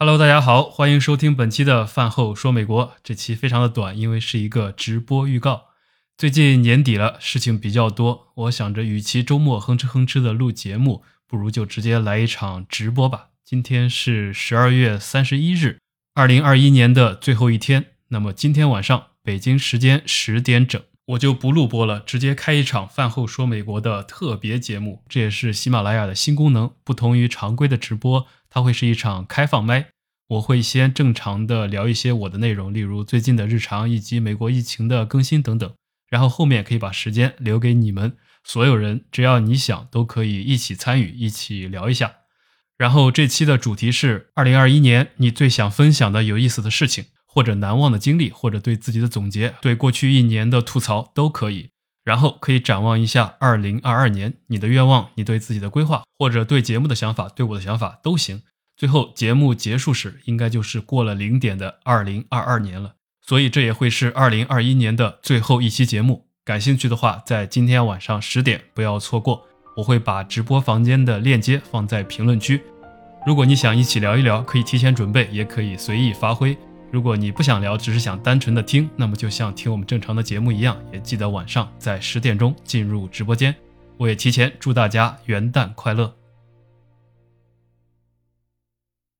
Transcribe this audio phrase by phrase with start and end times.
[0.00, 2.94] Hello，大家好，欢迎收听本期的饭后说美国。
[3.02, 5.70] 这期非常的短，因为是一个直播预告。
[6.16, 13.30] 最近年底了，事情比较多，我想着与其周末哼哧哼哧的录节目，不如就直接来一场直播吧。
[13.44, 15.80] 今天是十二月三十一日，
[16.14, 17.86] 二零二一年的最后一天。
[18.10, 25.02] 那么今天晚上北京时间十点整，我就不录播了，直接开一场饭后说美国的特别节目。
[25.08, 28.26] 这也是喜马拉雅的新功能，不同于常规的直播。
[28.50, 29.86] 它会是一场开放麦，
[30.28, 35.72] 我会先正常的聊一些我的内容，例如最近的日常以及美国疫情的更新等等，
[36.10, 42.16] 然后后面可以把时间留给你们所有人，只要你想都可以一起参与，一起聊一下。
[42.76, 47.06] 然后这期的主题是二零二一年你最想分享的有意思的事情，
[47.38, 51.70] 或者难忘的经历，或者对自己的总结，对过去一年的吐槽都可以。
[52.02, 58.42] 然后可以展望一下二零二二年，你的愿望，你对自己的规划，或者对节目的想法，对我的想法都行。
[58.76, 66.26] 最后节目结束时，应该就是过了零点的二零二二年了，所以这也会是二零二一年的最后一期节目。
[66.44, 69.46] 感兴趣的话，在今天晚上十点不要错过，
[69.76, 72.60] 我会把直播房间的链接放在评论区。
[73.24, 76.58] 如果你想一起聊一聊，可以提前准备，也可以随意发挥。
[76.90, 83.54] 如果你不想聊，只是想单纯的听，那么就像听我们正常的节目一样，也记得晚上在十点钟进入直播间。
[83.98, 86.17] 我也提前祝大家元旦快乐。